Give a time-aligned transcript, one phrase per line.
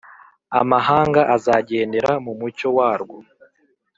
[0.59, 3.17] Amahanga azagendera mu mucyo warwo,